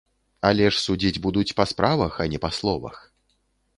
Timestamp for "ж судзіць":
0.71-1.21